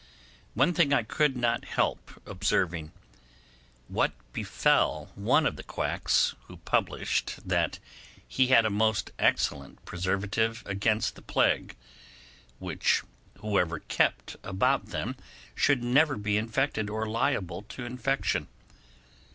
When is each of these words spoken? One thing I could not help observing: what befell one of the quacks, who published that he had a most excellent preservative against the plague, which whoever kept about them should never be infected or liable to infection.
One 0.55 0.73
thing 0.73 0.91
I 0.91 1.03
could 1.03 1.37
not 1.37 1.63
help 1.63 2.19
observing: 2.25 2.91
what 3.87 4.13
befell 4.33 5.11
one 5.13 5.45
of 5.45 5.57
the 5.57 5.63
quacks, 5.63 6.33
who 6.45 6.57
published 6.57 7.47
that 7.47 7.77
he 8.27 8.47
had 8.47 8.65
a 8.65 8.71
most 8.71 9.11
excellent 9.19 9.85
preservative 9.85 10.63
against 10.65 11.13
the 11.13 11.21
plague, 11.21 11.75
which 12.57 13.03
whoever 13.41 13.77
kept 13.77 14.37
about 14.41 14.87
them 14.87 15.17
should 15.53 15.83
never 15.83 16.17
be 16.17 16.35
infected 16.35 16.89
or 16.89 17.05
liable 17.05 17.61
to 17.69 17.85
infection. 17.85 18.47